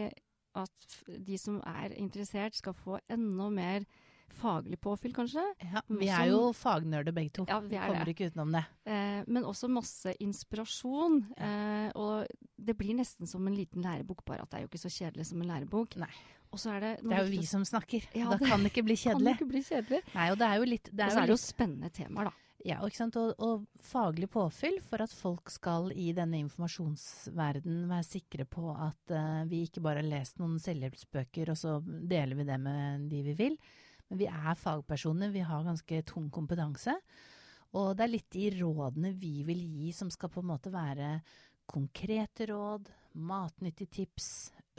at 0.56 1.00
de 1.08 1.38
som 1.40 1.62
er 1.68 1.96
interessert 2.00 2.56
skal 2.56 2.76
få 2.78 3.00
enda 3.12 3.50
mer 3.52 3.88
faglig 4.36 4.80
påfyll, 4.82 5.14
kanskje. 5.16 5.44
Ja, 5.64 5.82
vi 5.88 6.08
er 6.12 6.30
jo 6.32 6.50
fagnerder 6.56 7.14
begge 7.16 7.32
to. 7.38 7.46
Ja, 7.48 7.60
vi 7.64 7.78
er 7.78 7.88
Kommer 7.88 8.08
det. 8.08 8.16
ikke 8.16 8.32
utenom 8.32 8.52
det. 8.56 8.64
Eh, 8.90 9.22
men 9.28 9.46
også 9.48 9.70
masse 9.72 10.16
inspirasjon. 10.20 11.22
Eh, 11.38 11.90
og 11.96 12.26
det 12.66 12.78
blir 12.78 12.96
nesten 12.98 13.30
som 13.30 13.46
en 13.48 13.56
liten 13.56 13.84
lærebok, 13.86 14.24
bare 14.28 14.46
at 14.46 14.52
det 14.52 14.60
er 14.60 14.66
jo 14.66 14.72
ikke 14.72 14.84
så 14.86 14.92
kjedelig 14.94 15.28
som 15.30 15.42
en 15.42 15.52
lærebok. 15.54 15.98
Nei. 16.02 16.12
Og 16.54 16.62
så 16.62 16.72
er 16.76 16.80
det 16.84 16.92
Det 17.04 17.12
er 17.12 17.26
jo 17.26 17.34
vi 17.34 17.44
som 17.50 17.66
snakker. 17.68 18.08
Ja, 18.16 18.30
da 18.32 18.40
det 18.40 18.50
kan 18.50 18.64
det 18.64 18.72
ikke 18.72 18.86
bli 18.88 18.96
kjedelig. 18.96 19.14
Kan 19.20 19.28
det 19.28 19.36
ikke 19.36 19.52
bli 19.52 19.62
kjedelig. 19.66 20.02
Nei, 20.16 20.32
og 20.32 20.40
det 20.40 20.48
er 20.48 20.60
jo 20.62 20.68
litt, 20.72 20.90
det 20.92 21.04
Og 21.04 21.06
er 21.06 21.14
så 21.14 21.18
jo 21.18 21.24
er 21.24 21.30
det 21.32 21.36
jo 21.36 21.42
spennende 21.44 21.90
temaer, 21.96 22.30
da. 22.30 22.34
ja, 22.70 22.78
og? 22.86 23.00
Og, 23.22 23.44
og 23.48 23.86
faglig 23.90 24.30
påfyll 24.32 24.80
for 24.86 25.04
at 25.04 25.16
folk 25.16 25.52
skal 25.52 25.92
i 25.92 26.12
denne 26.16 26.40
informasjonsverden 26.46 27.82
være 27.92 28.08
sikre 28.08 28.48
på 28.48 28.70
at 28.72 29.16
uh, 29.16 29.44
vi 29.52 29.66
ikke 29.68 29.84
bare 29.84 30.04
har 30.04 30.10
lest 30.10 30.40
noen 30.40 30.60
selvhjelpsbøker, 30.64 31.52
og 31.52 31.60
så 31.60 31.80
deler 31.84 32.40
vi 32.40 32.48
det 32.48 32.60
med 32.62 33.10
de 33.12 33.24
vi 33.32 33.36
vil. 33.42 33.58
Men 34.10 34.22
vi 34.22 34.30
er 34.30 34.60
fagpersoner, 34.60 35.34
vi 35.34 35.44
har 35.44 35.66
ganske 35.66 36.04
tung 36.08 36.30
kompetanse. 36.32 36.94
Og 37.76 37.96
det 37.98 38.06
er 38.06 38.14
litt 38.14 38.30
de 38.32 38.48
rådene 38.62 39.12
vi 39.20 39.42
vil 39.44 39.60
gi 39.60 39.92
som 39.96 40.12
skal 40.14 40.32
på 40.32 40.44
en 40.44 40.54
måte 40.54 40.72
være 40.72 41.18
konkrete 41.70 42.50
råd, 42.52 42.90
matnyttige 43.16 43.92
tips, 44.02 44.28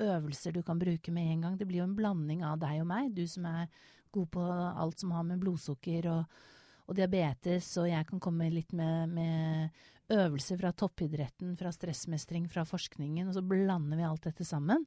øvelser 0.02 0.52
du 0.52 0.62
kan 0.62 0.78
bruke 0.78 1.12
med 1.12 1.32
en 1.32 1.46
gang. 1.46 1.58
Det 1.58 1.66
blir 1.68 1.80
jo 1.82 1.88
en 1.88 1.96
blanding 1.96 2.44
av 2.44 2.58
deg 2.60 2.82
og 2.82 2.90
meg, 2.90 3.12
du 3.16 3.24
som 3.30 3.46
er 3.48 3.68
god 4.14 4.30
på 4.32 4.44
alt 4.44 5.00
som 5.00 5.12
har 5.16 5.24
med 5.28 5.40
blodsukker 5.42 6.08
og, 6.12 6.38
og 6.86 6.96
diabetes, 6.96 7.72
og 7.80 7.88
jeg 7.90 8.08
kan 8.08 8.22
komme 8.22 8.48
litt 8.52 8.72
med, 8.76 9.12
med 9.12 9.82
øvelser 10.12 10.60
fra 10.60 10.72
toppidretten, 10.72 11.56
fra 11.58 11.72
stressmestring, 11.74 12.46
fra 12.52 12.64
forskningen, 12.68 13.28
og 13.28 13.36
så 13.36 13.44
blander 13.44 13.98
vi 13.98 14.06
alt 14.06 14.28
dette 14.28 14.46
sammen. 14.46 14.86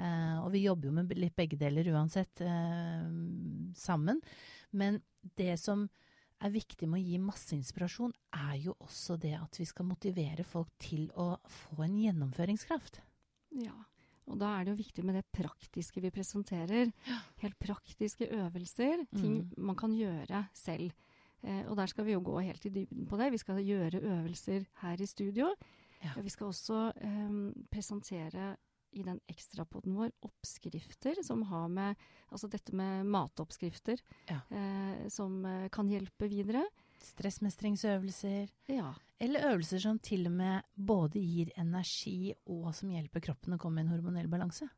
Eh, 0.00 0.36
og 0.40 0.52
vi 0.54 0.64
jobber 0.64 0.88
jo 0.88 0.96
med 0.96 1.16
litt 1.18 1.36
begge 1.36 1.58
deler 1.60 1.90
uansett, 1.92 2.40
eh, 2.40 3.08
sammen. 3.76 4.20
Men 4.70 5.00
det 5.36 5.58
som 5.60 5.88
er 6.40 6.50
viktig 6.54 6.88
med 6.88 7.00
å 7.00 7.04
gi 7.04 7.18
masse 7.18 7.52
inspirasjon, 7.56 8.12
er 8.32 8.56
jo 8.62 8.74
også 8.80 9.18
det 9.20 9.34
at 9.36 9.58
vi 9.60 9.66
skal 9.68 9.86
motivere 9.88 10.44
folk 10.44 10.68
til 10.80 11.10
å 11.20 11.34
få 11.46 11.82
en 11.84 11.98
gjennomføringskraft. 12.00 13.00
Ja. 13.60 13.74
Og 14.30 14.38
da 14.38 14.52
er 14.60 14.64
det 14.64 14.70
jo 14.74 14.78
viktig 14.78 15.04
med 15.04 15.16
det 15.18 15.24
praktiske 15.34 16.00
vi 16.00 16.10
presenterer. 16.14 16.92
Helt 17.42 17.58
praktiske 17.58 18.28
øvelser. 18.30 19.06
Ting 19.16 19.40
Mm. 19.42 19.54
man 19.58 19.76
kan 19.76 19.92
gjøre 19.92 20.48
selv. 20.54 20.92
Eh, 21.42 21.64
og 21.68 21.76
der 21.76 21.86
skal 21.86 22.04
vi 22.04 22.12
jo 22.12 22.20
gå 22.20 22.38
helt 22.44 22.64
i 22.66 22.70
dybden 22.70 23.06
på 23.08 23.18
det. 23.18 23.32
Vi 23.32 23.38
skal 23.38 23.56
gjøre 23.58 24.00
øvelser 24.00 24.66
her 24.82 25.00
i 25.00 25.06
studio. 25.06 25.54
Ja. 26.04 26.14
Vi 26.22 26.28
skal 26.30 26.46
også 26.46 26.92
eh, 26.96 27.64
presentere 27.72 28.56
i 28.92 29.02
den 29.06 29.20
ekstrapoden 29.30 29.94
vår 29.96 30.10
oppskrifter 30.26 31.22
som 31.24 31.42
har 31.50 31.68
med 31.68 31.96
Altså 32.32 32.46
dette 32.48 32.70
med 32.72 33.06
matoppskrifter 33.10 33.98
Ja. 34.28 34.40
eh, 34.50 35.08
som 35.08 35.44
eh, 35.44 35.68
kan 35.68 35.88
hjelpe 35.90 36.28
videre. 36.30 36.62
Stressmestringsøvelser, 37.40 38.48
Ja. 38.68 38.94
eller 39.20 39.40
øvelser 39.52 39.80
som 39.80 39.98
til 39.98 40.26
og 40.26 40.32
med 40.32 40.62
både 40.76 41.14
gir 41.20 41.50
energi 41.56 42.34
og 42.46 42.74
som 42.74 42.90
hjelper 42.90 43.20
kroppen 43.20 43.54
å 43.54 43.58
komme 43.58 43.78
i 43.80 43.84
en 43.84 43.88
hormonell 43.90 44.28
balanse. 44.28 44.68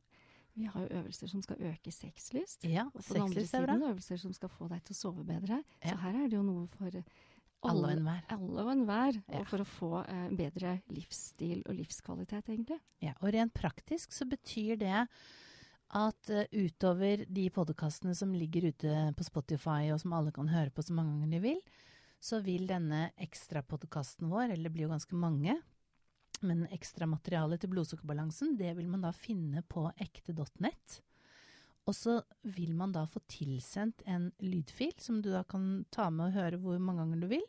Vi 0.54 0.64
har 0.64 0.82
jo 0.86 0.88
øvelser 1.02 1.28
som 1.28 1.42
skal 1.42 1.56
øke 1.56 1.90
sexlyst. 1.92 2.64
Ja, 2.64 2.84
Og 2.94 3.02
på 3.02 3.14
den 3.14 3.22
andre 3.22 3.46
siden 3.46 3.82
øvelser 3.82 4.18
som 4.18 4.32
skal 4.32 4.48
få 4.48 4.68
deg 4.68 4.82
til 4.84 4.94
å 4.94 5.00
sove 5.00 5.24
bedre. 5.24 5.62
Ja. 5.82 5.90
Så 5.92 5.96
her 6.00 6.14
er 6.24 6.28
det 6.28 6.36
jo 6.36 6.42
noe 6.42 6.66
for 6.68 6.90
Alle 7.70 7.86
og 7.86 7.94
enhver. 7.94 8.24
alle 8.34 8.64
og 8.64 8.72
enhver. 8.72 9.20
Ja. 9.20 9.40
Og 9.40 9.46
for 9.50 9.62
å 9.62 9.68
få 9.68 9.92
eh, 10.02 10.26
bedre 10.38 10.74
livsstil 10.90 11.62
og 11.62 11.76
livskvalitet, 11.78 12.50
egentlig. 12.50 12.80
Ja, 13.04 13.14
og 13.20 13.30
rent 13.36 13.54
praktisk 13.54 14.14
så 14.16 14.26
betyr 14.28 14.80
det 14.80 14.98
at 15.92 16.30
uh, 16.32 16.44
utover 16.56 17.26
de 17.28 17.46
podkastene 17.52 18.14
som 18.16 18.32
ligger 18.32 18.70
ute 18.72 18.92
på 19.16 19.26
Spotify, 19.26 19.92
og 19.92 20.00
som 20.00 20.14
alle 20.16 20.32
kan 20.34 20.48
høre 20.48 20.72
på 20.72 20.84
så 20.84 20.96
mange 20.96 21.12
ganger 21.12 21.34
de 21.34 21.42
vil, 21.44 21.60
så 22.22 22.40
vil 22.40 22.64
denne 22.70 23.10
ekstrapodkasten 23.20 24.30
vår, 24.32 24.54
eller 24.54 24.70
det 24.70 24.72
blir 24.72 24.86
jo 24.86 24.94
ganske 24.94 25.18
mange, 25.18 25.58
men 26.42 26.64
ekstramaterialet 26.74 27.62
til 27.62 27.74
blodsukkerbalansen, 27.74 28.56
det 28.58 28.72
vil 28.78 28.88
man 28.90 29.04
da 29.04 29.12
finne 29.14 29.62
på 29.68 29.84
ekte.nett. 30.00 31.02
Og 31.90 31.94
så 31.98 32.20
vil 32.54 32.74
man 32.78 32.92
da 32.94 33.02
få 33.10 33.20
tilsendt 33.26 34.04
en 34.06 34.28
lydfil 34.38 34.92
som 35.02 35.18
du 35.22 35.30
da 35.32 35.42
kan 35.44 35.84
ta 35.90 36.10
med 36.14 36.28
og 36.30 36.36
høre 36.36 36.60
hvor 36.62 36.78
mange 36.78 37.02
ganger 37.02 37.24
du 37.24 37.26
vil. 37.32 37.46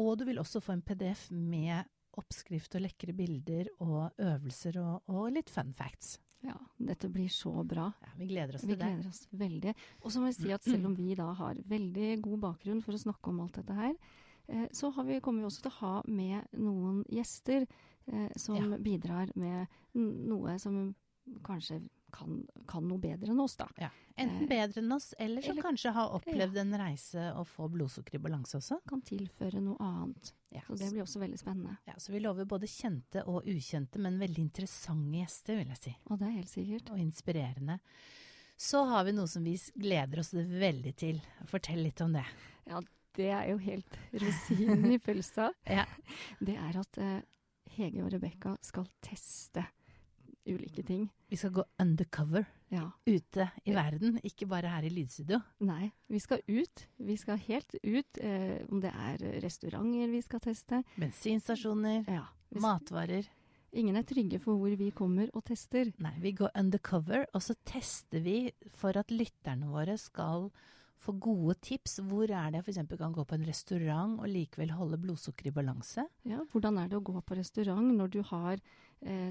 Og 0.00 0.14
du 0.18 0.24
vil 0.24 0.40
også 0.40 0.62
få 0.64 0.72
en 0.72 0.82
PDF 0.82 1.26
med 1.36 1.84
oppskrift 2.16 2.74
og 2.76 2.84
lekre 2.84 3.12
bilder 3.16 3.68
og 3.84 4.10
øvelser 4.20 4.78
og, 4.80 5.02
og 5.12 5.30
litt 5.36 5.52
fun 5.52 5.72
facts. 5.76 6.18
Ja, 6.42 6.56
dette 6.80 7.06
blir 7.12 7.28
så 7.30 7.52
bra. 7.64 7.86
Ja, 8.02 8.10
vi 8.18 8.26
gleder 8.32 8.56
oss 8.58 8.64
Vi 8.64 8.72
til 8.72 8.80
det. 8.80 8.88
Vi 8.88 8.96
gleder 8.96 9.12
oss 9.12 9.20
veldig. 9.44 9.74
Og 10.02 10.10
så 10.10 10.20
må 10.20 10.30
jeg 10.32 10.38
si 10.40 10.50
at 10.56 10.64
selv 10.66 10.88
om 10.90 10.96
vi 10.98 11.12
da 11.14 11.28
har 11.38 11.60
veldig 11.70 12.08
god 12.24 12.40
bakgrunn 12.48 12.82
for 12.82 12.96
å 12.96 13.02
snakke 13.04 13.30
om 13.30 13.44
alt 13.44 13.60
dette 13.60 13.76
her, 13.78 13.94
eh, 14.48 14.66
så 14.74 14.90
har 14.96 15.06
vi, 15.06 15.20
kommer 15.22 15.44
vi 15.44 15.50
også 15.52 15.62
til 15.68 15.70
å 15.70 15.78
ha 15.78 15.94
med 16.08 16.58
noen 16.58 17.04
gjester 17.14 17.62
eh, 17.68 18.28
som 18.34 18.58
Ja. 18.58 18.78
bidrar 18.82 19.30
med 19.36 19.68
noe 19.94 20.58
som 20.58 20.94
kanskje 21.46 21.78
kan, 22.12 22.42
kan 22.68 22.84
noe 22.88 22.98
bedre 23.00 23.32
enn 23.32 23.40
oss, 23.40 23.56
da. 23.56 23.66
Enten 24.20 24.42
Eh, 24.42 24.48
bedre 24.50 24.82
enn 24.82 24.92
oss, 24.92 25.14
eller 25.18 25.40
som 25.42 25.52
eller- 25.52 25.62
kanskje 25.64 25.92
har 25.96 26.10
opplevd 26.18 26.56
en 26.60 26.74
reise 26.78 27.32
og 27.34 27.46
få 27.48 27.68
blodsukker 27.72 28.14
i 28.18 28.22
balanse 28.22 28.58
også. 28.58 28.78
Kan 28.88 29.00
tilføre 29.02 29.62
noe 29.62 29.76
annet. 29.80 30.32
Ja. 30.52 30.60
Så 30.68 30.76
det 30.78 30.90
blir 30.92 31.02
også 31.06 31.18
veldig 31.22 31.38
spennende. 31.40 31.78
Ja, 31.88 31.94
så 31.96 32.12
vi 32.12 32.20
lover 32.20 32.44
både 32.44 32.68
kjente 32.68 33.24
og 33.26 33.46
ukjente, 33.48 33.98
men 33.98 34.18
veldig 34.20 34.38
interessante 34.44 35.16
gjester, 35.22 35.56
vil 35.56 35.68
jeg 35.72 35.78
si. 35.78 35.96
Og 36.10 36.18
det 36.20 36.28
er 36.28 36.36
helt 36.36 36.52
sikkert. 36.52 36.90
Og 36.92 36.98
inspirerende. 36.98 37.78
Så 38.58 38.84
har 38.86 39.04
vi 39.04 39.12
noe 39.16 39.26
som 39.26 39.42
vi 39.42 39.56
gleder 39.56 40.18
oss 40.20 40.32
veldig 40.34 40.94
til. 40.96 41.20
Fortell 41.46 41.82
litt 41.82 42.00
om 42.04 42.12
det. 42.12 42.26
Ja, 42.68 42.80
Det 43.14 43.26
er 43.28 43.48
jo 43.50 43.58
helt 43.58 43.96
rosinen 44.12 44.92
i 44.92 44.98
pølsa. 44.98 45.50
Ja. 45.66 45.84
Det 46.40 46.54
er 46.56 46.78
at 46.80 46.98
eh, 46.98 47.20
Hege 47.76 48.04
og 48.04 48.12
Rebekka 48.12 48.56
skal 48.64 48.86
teste 49.02 49.64
ulike 50.46 50.82
ting. 50.86 51.08
Vi 51.30 51.36
skal 51.36 51.50
gå 51.50 51.64
undercover 51.80 52.44
Ja. 52.72 52.90
ute 53.06 53.50
i 53.66 53.72
verden, 53.74 54.18
ikke 54.24 54.46
bare 54.48 54.68
her 54.68 54.82
i 54.84 54.90
lydstudio. 54.90 55.42
Nei, 55.60 55.90
vi 56.08 56.18
skal 56.18 56.40
ut. 56.48 56.86
Vi 56.98 57.16
skal 57.16 57.36
helt 57.38 57.74
ut. 57.84 58.18
Eh, 58.20 58.64
om 58.70 58.80
det 58.80 58.92
er 58.94 59.18
restauranter 59.42 60.10
vi 60.10 60.20
skal 60.22 60.40
teste. 60.40 60.82
Bensinstasjoner, 60.98 62.04
Ja. 62.08 62.24
vi 62.50 62.60
matvarer. 62.60 63.28
Ingen 63.74 63.96
er 63.96 64.02
trygge 64.02 64.38
for 64.40 64.56
hvor 64.58 64.76
vi 64.76 64.90
kommer 64.90 65.30
og 65.34 65.44
tester. 65.44 65.92
Nei, 65.98 66.18
vi 66.20 66.32
går 66.32 66.50
undercover, 66.54 67.26
og 67.34 67.40
så 67.40 67.54
tester 67.64 68.20
vi 68.20 68.52
for 68.68 68.96
at 68.98 69.08
lytterne 69.08 69.66
våre 69.70 69.96
skal 69.98 70.50
få 71.00 71.18
gode 71.18 71.54
tips. 71.60 71.98
Hvor 72.00 72.24
er 72.30 72.50
det 72.50 72.64
jeg 72.64 72.74
f.eks. 72.76 72.98
kan 72.98 73.12
gå 73.12 73.24
på 73.26 73.34
en 73.34 73.46
restaurant 73.46 74.20
og 74.20 74.28
likevel 74.28 74.70
holde 74.72 74.98
blodsukker 74.98 75.46
i 75.46 75.50
balanse? 75.50 76.04
Ja, 76.24 76.44
hvordan 76.52 76.78
er 76.78 76.88
det 76.88 76.98
å 76.98 77.02
gå 77.02 77.22
på 77.24 77.36
restaurant 77.36 77.96
når 77.96 78.10
du 78.10 78.22
har 78.22 78.58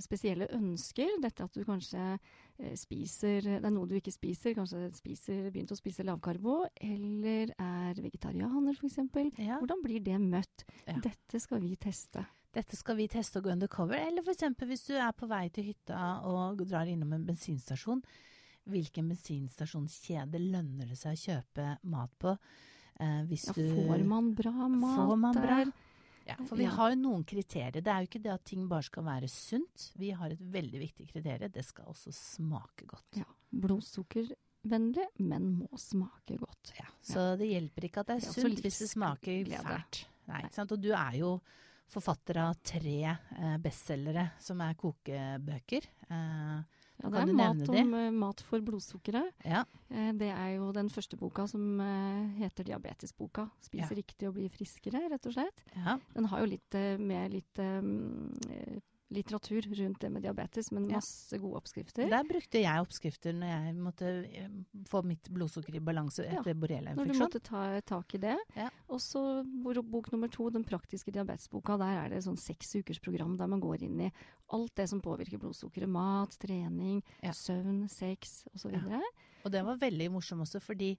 spesielle 0.03 0.47
ønsker? 0.57 1.13
Dette 1.23 1.45
at 1.45 1.53
du 1.55 1.63
kanskje 1.67 2.01
eh, 2.17 2.73
spiser 2.79 3.41
Det 3.45 3.61
er 3.63 3.71
noe 3.73 3.87
du 3.87 3.95
ikke 3.97 4.11
spiser. 4.13 4.55
Kanskje 4.57 4.89
spiser, 4.97 5.47
begynt 5.51 5.71
å 5.71 5.79
spise 5.79 6.05
lavkarbo, 6.07 6.65
eller 6.81 7.53
er 7.55 8.01
vegetarianer 8.03 8.75
f.eks. 8.75 8.99
Ja. 9.39 9.59
Hvordan 9.61 9.83
blir 9.85 10.03
det 10.03 10.17
møtt? 10.21 10.65
Ja. 10.87 10.97
Dette 11.03 11.39
skal 11.39 11.63
vi 11.63 11.75
teste. 11.79 12.25
Dette 12.51 12.75
skal 12.75 12.97
vi 12.99 13.07
teste 13.07 13.39
og 13.39 13.45
gå 13.47 13.53
undercover. 13.53 13.95
Eller 13.95 14.25
f.eks. 14.25 14.43
hvis 14.67 14.87
du 14.89 14.95
er 14.99 15.13
på 15.15 15.29
vei 15.31 15.45
til 15.55 15.69
hytta 15.69 16.17
og 16.27 16.65
drar 16.67 16.89
innom 16.91 17.13
en 17.15 17.23
bensinstasjon. 17.29 18.03
Hvilken 18.71 19.07
bensinstasjonskjede 19.09 20.37
lønner 20.51 20.91
det 20.91 20.97
seg 20.99 21.15
å 21.15 21.21
kjøpe 21.21 21.69
mat 21.89 22.11
på? 22.21 22.35
Eh, 23.01 23.21
hvis 23.29 23.47
Ja, 23.49 23.55
får 23.55 24.03
man 24.05 24.33
bra 24.37 24.51
mat 24.69 24.99
Får 24.99 25.15
man 25.17 25.39
bra? 25.39 25.55
der? 25.63 25.71
Ja, 26.27 26.35
for 26.45 26.55
vi 26.55 26.63
Ja. 26.63 26.69
har 26.77 26.91
jo 26.91 26.95
noen 27.01 27.23
kriterier. 27.25 27.71
Det 27.81 27.87
er 27.87 28.01
jo 28.03 28.07
ikke 28.07 28.21
det 28.23 28.31
at 28.33 28.43
ting 28.45 28.67
bare 28.69 28.83
skal 28.83 29.03
være 29.03 29.27
sunt. 29.29 29.91
Vi 29.97 30.11
har 30.11 30.29
et 30.31 30.39
veldig 30.39 30.79
viktig 30.79 31.07
kriterium. 31.11 31.51
Det 31.51 31.65
skal 31.65 31.85
også 31.85 32.11
smake 32.13 32.85
godt. 32.87 33.17
Ja, 33.17 33.25
blodsukkervennlig, 33.51 35.07
men 35.19 35.49
må 35.59 35.69
smake 35.77 36.37
godt. 36.39 36.73
Ja, 36.77 36.85
så 37.01 37.35
det 37.39 37.49
hjelper 37.49 37.87
ikke 37.87 37.99
at 38.03 38.07
det 38.07 38.15
er 38.17 38.19
Det 38.19 38.29
er 38.37 38.41
sunt 38.41 38.61
hvis 38.61 38.79
det 38.79 38.89
smaker 38.89 39.45
fælt. 39.45 40.05
Nei, 40.27 40.35
Nei. 40.35 40.41
ikke 40.45 40.53
sant? 40.53 40.71
Og 40.71 40.81
du 40.81 40.91
er 40.93 41.17
jo 41.19 41.31
forfatter 41.91 42.37
av 42.37 42.55
tre 42.63 43.01
eh, 43.03 43.57
bestselgere 43.57 44.31
som 44.39 44.61
er 44.61 44.73
kokebøker. 44.79 45.87
Eh, 46.09 46.61
Ja, 47.03 47.09
det 47.09 47.21
er 47.29 47.33
mat, 47.33 47.69
om, 47.69 47.93
eh, 47.97 48.11
mat 48.11 48.41
for 48.41 48.59
blodsukkeret. 48.61 49.31
ja, 49.45 49.63
Eh, 49.91 50.11
Det 50.13 50.29
er 50.31 50.55
jo 50.55 50.71
den 50.71 50.87
første 50.89 51.17
boka 51.17 51.47
som 51.47 51.79
eh, 51.81 52.29
heter 52.39 52.63
Diabetesboka. 52.63 53.49
Spise 53.61 53.89
Ja. 53.91 53.95
riktig 53.97 54.27
og 54.27 54.35
bli 54.35 54.47
friskere, 54.49 55.09
rett 55.11 55.25
og 55.25 55.33
slett. 55.33 55.63
ja. 55.75 55.97
Den 56.13 56.25
har 56.25 56.39
jo 56.39 56.45
litt 56.45 56.99
med 56.99 57.31
litt 57.31 57.59
eh, 57.59 57.81
litteratur 59.11 59.65
rundt 59.75 59.99
det 60.01 60.09
med 60.11 60.23
diabetes, 60.23 60.71
men 60.71 60.87
masse 60.89 61.37
gode 61.41 61.59
oppskrifter. 61.59 62.07
Der 62.11 62.23
brukte 62.27 62.61
jeg 62.61 62.83
oppskrifter 62.83 63.35
når 63.35 63.51
jeg 63.51 63.75
måtte 63.75 64.11
eh, 64.29 64.49
få 64.89 65.01
mitt 65.07 65.27
blodsukker 65.33 65.75
i 65.75 65.83
balanse 65.83 66.25
Ja, 66.25 66.41
borreliainfeksjon. 66.41 67.01
Når 67.01 67.11
du 67.11 67.19
måtte 67.19 67.41
ta 67.43 67.63
tak 67.91 68.15
i 68.15 68.21
det. 68.23 68.37
Ja. 68.55 68.69
Og 68.89 69.01
så 69.03 69.23
bok 69.83 70.11
nummer 70.13 70.31
to, 70.31 70.49
den 70.53 70.63
praktiske 70.67 71.11
diabetesboka. 71.11 71.77
Der 71.81 72.05
er 72.05 72.13
det 72.15 72.23
sånn 72.25 72.39
seks 72.39 72.75
ukers 72.79 73.01
program 73.03 73.35
der 73.39 73.51
man 73.51 73.59
går 73.63 73.83
inn 73.87 73.99
i 74.07 74.11
alt 74.55 74.73
det 74.79 74.87
som 74.91 75.01
påvirker 75.03 75.39
blodsukkeret. 75.41 75.89
Mat, 75.91 76.37
trening, 76.39 77.01
Ja. 77.23 77.31
søvn, 77.35 77.87
sex 77.89 78.45
osv. 78.55 78.73
Ja. 78.75 79.01
Og 79.43 79.51
det 79.51 79.63
var 79.65 79.79
veldig 79.81 80.11
morsomt 80.13 80.41
også, 80.45 80.61
fordi 80.61 80.95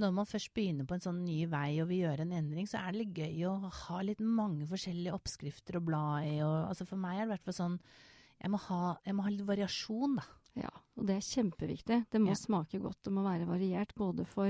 når 0.00 0.12
man 0.16 0.28
først 0.28 0.50
begynner 0.56 0.86
på 0.88 0.96
en 0.96 1.04
sånn 1.04 1.20
ny 1.24 1.44
vei 1.50 1.80
og 1.82 1.88
vil 1.90 2.02
gjøre 2.06 2.24
en 2.26 2.32
endring, 2.40 2.66
så 2.70 2.80
er 2.80 2.92
det 2.92 3.02
litt 3.04 3.20
gøy 3.20 3.44
å 3.50 3.54
ha 3.84 4.00
litt 4.06 4.20
mange 4.24 4.66
forskjellige 4.70 5.14
oppskrifter 5.16 5.78
å 5.78 5.84
bla 5.84 6.04
i. 6.24 6.38
Og, 6.42 6.56
altså 6.72 6.86
for 6.88 7.00
meg 7.00 7.18
er 7.18 7.24
det 7.24 7.28
i 7.28 7.32
hvert 7.34 7.48
fall 7.50 7.58
sånn 7.60 7.78
jeg 8.40 8.48
må, 8.54 8.56
ha, 8.70 8.82
jeg 9.04 9.14
må 9.18 9.24
ha 9.26 9.30
litt 9.34 9.44
variasjon, 9.44 10.14
da. 10.16 10.22
Ja, 10.64 10.70
og 10.96 11.04
det 11.06 11.18
er 11.18 11.26
kjempeviktig. 11.28 11.98
Det 12.10 12.20
må 12.24 12.32
Ja. 12.32 12.38
smake 12.40 12.80
godt, 12.80 13.02
det 13.04 13.12
må 13.12 13.22
være 13.22 13.44
variert 13.46 13.92
både 13.94 14.24
for, 14.26 14.48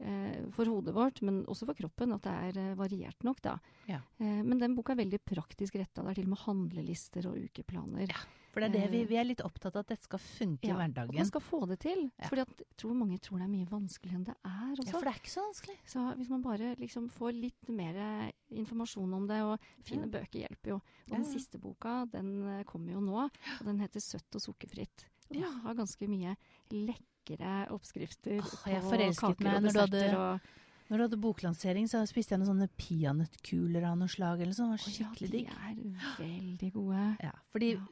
eh, 0.00 0.38
for 0.56 0.64
hodet 0.72 0.94
vårt, 0.96 1.20
men 1.22 1.44
også 1.44 1.66
for 1.68 1.74
kroppen. 1.76 2.14
At 2.16 2.22
det 2.24 2.32
er 2.32 2.58
eh, 2.70 2.74
variert 2.74 3.22
nok, 3.28 3.42
da. 3.44 3.58
Ja. 3.86 4.00
Eh, 4.18 4.40
men 4.42 4.58
den 4.58 4.74
boka 4.74 4.92
er 4.96 5.02
veldig 5.04 5.20
praktisk 5.28 5.76
retta. 5.76 6.02
Det 6.02 6.10
er 6.10 6.14
til 6.22 6.24
og 6.30 6.32
med 6.32 6.44
handlelister 6.46 7.28
og 7.28 7.36
ukeplaner. 7.44 8.08
Ja, 8.08 8.24
For 8.56 8.64
det 8.64 8.68
er 8.70 8.72
det 8.72 8.90
vi, 8.90 9.00
Eh, 9.02 9.08
vi 9.10 9.16
er 9.20 9.26
litt 9.28 9.42
opptatt 9.44 9.74
av 9.76 9.82
at 9.84 9.88
dette 9.92 10.06
skal 10.06 10.18
funke 10.22 10.64
Ja, 10.64 10.78
i 10.80 10.88
At 10.88 11.12
man 11.12 11.26
skal 11.28 11.42
få 11.44 11.58
det 11.68 11.76
til. 11.84 12.06
Ja. 12.16 12.28
For 12.30 12.36
jeg 12.40 12.46
tror 12.80 12.94
mange 12.96 13.18
tror 13.20 13.36
det 13.42 13.44
er 13.44 13.52
mye 13.52 13.68
vanskeligere 13.68 14.16
enn 14.16 14.24
det 14.24 14.36
er. 14.48 14.70
Også. 14.72 14.86
Ja, 14.86 14.92
for 14.96 15.04
det 15.04 15.12
er 15.12 15.20
ikke 15.20 15.34
så 15.34 15.44
vanskelig. 15.44 15.76
Så 15.92 16.04
hvis 16.16 16.30
man 16.32 16.42
bare 16.42 16.70
liksom 16.80 17.10
får 17.12 17.36
litt 17.36 17.68
mer 17.68 18.32
informasjon 18.50 19.12
om 19.12 19.26
det, 19.28 19.42
og 19.44 19.60
fine 19.84 20.08
Ja. 20.08 20.12
bøker 20.16 20.40
hjelper 20.48 20.68
jo. 20.72 20.74
Og 21.10 21.12
den 21.18 21.24
siste 21.28 21.60
boka, 21.60 22.06
den 22.10 22.30
eh, 22.48 22.64
kommer 22.64 22.92
jo 22.92 23.00
nå, 23.00 23.28
og 23.28 23.64
den 23.66 23.78
heter 23.78 24.00
Søtt 24.00 24.34
og 24.34 24.40
sukkerfritt. 24.40 25.04
Og 25.28 25.34
den 25.34 25.42
Ja. 25.42 25.50
har 25.50 25.74
ganske 25.74 26.08
mye 26.08 26.36
lekre 26.72 27.68
oppskrifter 27.70 28.40
jeg 28.40 28.82
på 28.82 29.16
kaker 29.20 29.56
og 29.56 29.62
desserter. 29.68 30.16
Og, 30.16 30.40
Når 30.88 30.96
du 30.96 31.02
hadde 31.02 31.20
boklansering, 31.20 31.88
så 31.90 32.06
spiste 32.06 32.30
jeg 32.30 32.38
noen 32.40 32.54
sånne 32.54 32.68
peanøttkuler 32.78 33.84
av 33.90 33.98
noe 33.98 34.08
slag. 34.08 34.40
eller 34.40 34.52
sånn. 34.54 34.76
Det 34.76 34.84
var 34.86 35.12
Å 35.12 35.20
ja, 35.20 35.28
de 35.28 35.46
er 35.46 35.74
veldig 36.22 36.72
gode. 36.72 37.16
Ja, 37.20 37.32
fordi 37.52 37.72
Ja. 37.74 37.86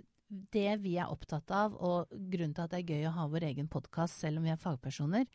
Det 0.54 0.78
vi 0.82 0.96
er 1.00 1.10
opptatt 1.12 1.50
av, 1.54 1.74
og 1.74 2.10
grunnen 2.10 2.54
til 2.56 2.64
at 2.64 2.74
det 2.74 2.82
er 2.82 2.94
gøy 2.94 3.08
å 3.10 3.14
ha 3.18 3.28
vår 3.30 3.48
egen 3.50 3.68
podkast 3.70 4.24
selv 4.24 4.40
om 4.40 4.48
vi 4.48 4.52
er 4.54 4.60
fagpersoner, 4.60 5.28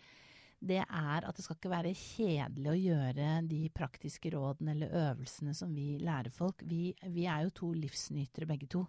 det 0.59 0.81
er 0.83 1.23
at 1.23 1.37
det 1.37 1.43
skal 1.45 1.55
ikke 1.55 1.71
være 1.71 1.95
kjedelig 1.95 2.71
å 2.71 2.79
gjøre 2.79 3.27
de 3.47 3.61
praktiske 3.71 4.31
rådene 4.33 4.73
eller 4.73 4.95
øvelsene 5.05 5.53
som 5.55 5.71
vi 5.71 5.93
lærer 6.03 6.33
folk. 6.35 6.65
Vi, 6.67 6.91
vi 7.15 7.27
er 7.31 7.45
jo 7.45 7.53
to 7.61 7.69
livsnytere 7.77 8.47
begge 8.49 8.67
to. 8.71 8.83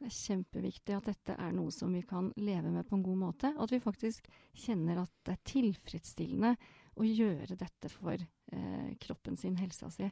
Det 0.00 0.08
er 0.08 0.16
kjempeviktig 0.16 0.96
at 0.96 1.08
dette 1.10 1.36
er 1.36 1.50
noe 1.52 1.72
som 1.72 1.92
vi 1.92 2.00
kan 2.08 2.30
leve 2.40 2.72
med 2.72 2.86
på 2.88 2.96
en 2.96 3.04
god 3.04 3.18
måte. 3.20 3.50
Og 3.56 3.66
at 3.66 3.74
vi 3.74 3.82
faktisk 3.84 4.28
kjenner 4.56 5.02
at 5.02 5.12
det 5.28 5.34
er 5.34 5.42
tilfredsstillende 5.50 6.54
å 7.00 7.08
gjøre 7.08 7.56
dette 7.60 7.90
for 7.92 8.16
eh, 8.16 8.90
kroppen 9.00 9.36
sin, 9.40 9.58
helsa 9.60 9.90
si. 9.92 10.08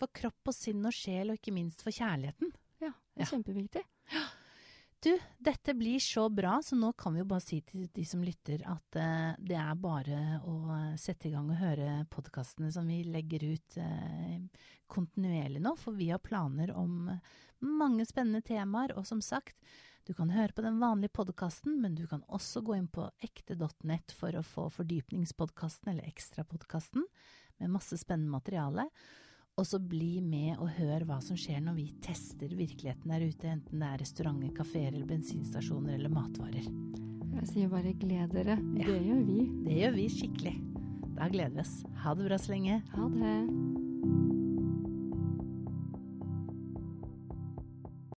For 0.00 0.12
kropp 0.16 0.48
og 0.52 0.56
sinn 0.56 0.84
og 0.84 0.96
sjel, 0.96 1.32
og 1.32 1.40
ikke 1.40 1.56
minst 1.56 1.84
for 1.84 1.92
kjærligheten. 1.92 2.52
Ja, 2.84 2.92
det 3.16 3.26
er 3.26 3.32
kjempeviktig. 3.32 3.84
Du, 5.00 5.12
dette 5.38 5.74
blir 5.78 6.00
så 6.02 6.28
bra, 6.28 6.56
så 6.64 6.76
nå 6.76 6.90
kan 6.98 7.14
vi 7.14 7.20
jo 7.20 7.28
bare 7.30 7.44
si 7.44 7.60
til 7.62 7.84
de 7.94 8.02
som 8.06 8.22
lytter 8.24 8.64
at 8.66 8.96
uh, 8.98 9.36
det 9.38 9.54
er 9.54 9.76
bare 9.78 10.40
å 10.42 10.56
sette 10.98 11.28
i 11.28 11.34
gang 11.36 11.46
og 11.52 11.60
høre 11.60 12.00
podkastene 12.10 12.72
som 12.74 12.88
vi 12.90 13.04
legger 13.06 13.44
ut 13.46 13.76
uh, 13.78 14.64
kontinuerlig 14.90 15.62
nå, 15.62 15.76
for 15.78 15.94
vi 15.94 16.10
har 16.10 16.18
planer 16.18 16.74
om 16.74 17.12
mange 17.62 18.06
spennende 18.10 18.42
temaer, 18.42 18.96
og 18.98 19.06
som 19.06 19.22
sagt, 19.22 19.54
du 20.08 20.14
kan 20.18 20.32
høre 20.34 20.54
på 20.56 20.64
den 20.64 20.80
vanlige 20.82 21.14
podkasten, 21.14 21.78
men 21.82 21.94
du 21.94 22.06
kan 22.10 22.24
også 22.26 22.64
gå 22.66 22.74
inn 22.78 22.90
på 22.90 23.06
ekte.nett 23.22 24.14
for 24.18 24.34
å 24.34 24.42
få 24.42 24.66
fordypningspodkasten 24.80 25.92
eller 25.92 26.10
ekstrapodkasten 26.10 27.06
med 27.60 27.74
masse 27.74 27.98
spennende 28.00 28.34
materiale. 28.34 28.88
Og 29.58 29.66
så 29.66 29.80
bli 29.82 30.20
med 30.22 30.60
og 30.62 30.70
hør 30.76 31.02
hva 31.08 31.18
som 31.24 31.38
skjer 31.38 31.58
når 31.64 31.74
vi 31.80 31.86
tester 32.04 32.52
virkeligheten 32.54 33.10
der 33.10 33.24
ute, 33.26 33.50
enten 33.50 33.82
det 33.82 33.88
er 33.88 33.98
restauranter, 34.04 34.52
kafeer 34.54 34.92
eller 34.92 35.08
bensinstasjoner 35.08 35.96
eller 35.98 36.14
matvarer. 36.14 36.70
Jeg 37.38 37.50
sier 37.50 37.72
bare 37.72 37.96
gled 37.98 38.34
dere. 38.34 38.58
Ja. 38.78 38.86
Det 38.86 39.02
gjør 39.02 39.26
vi. 39.26 39.42
Det 39.66 39.82
gjør 39.82 39.98
vi 39.98 40.08
skikkelig. 40.14 40.54
Da 41.18 41.28
gleder 41.32 41.58
vi 41.58 41.66
oss. 41.66 41.76
Ha 42.04 42.14
det 42.14 42.30
bra 42.30 42.38
så 42.38 42.54
lenge. 42.54 42.80
Ha 42.94 43.10
det. 43.18 43.87